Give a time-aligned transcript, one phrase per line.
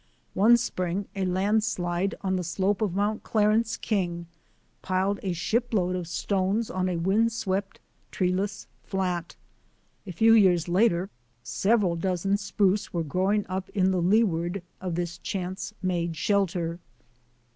[0.33, 3.21] One spring a landslide on the slope of Mt.
[3.21, 4.25] Clarence King
[4.81, 9.35] piled a shipload of stones on a windswept, treeless flat.
[10.07, 11.11] A few years later
[11.43, 16.79] several dozen spruce were growing up in the leeward of this chance made shelter.